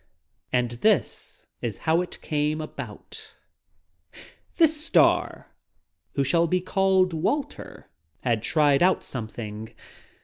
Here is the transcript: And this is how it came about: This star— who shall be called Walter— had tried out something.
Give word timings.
And 0.51 0.71
this 0.71 1.45
is 1.61 1.77
how 1.85 2.01
it 2.01 2.19
came 2.23 2.59
about: 2.59 3.35
This 4.57 4.83
star— 4.83 5.51
who 6.15 6.23
shall 6.23 6.47
be 6.47 6.59
called 6.59 7.13
Walter— 7.13 7.87
had 8.21 8.41
tried 8.41 8.81
out 8.81 9.03
something. 9.03 9.69